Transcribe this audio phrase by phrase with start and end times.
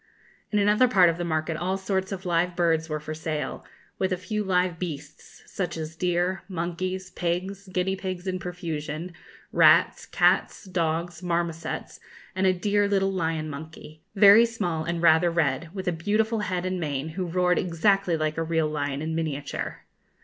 [0.51, 3.63] In another part of the market all sorts of live birds were for sale,
[3.99, 9.13] with a few live beasts, such as deer, monkeys, pigs, guinea pigs in profusion,
[9.51, 11.99] rats, cats, dogs, marmosets,
[12.35, 16.65] and a dear little lion monkey, very small and rather red, with a beautiful head
[16.65, 19.85] and mane, who roared exactly like a real lion in miniature.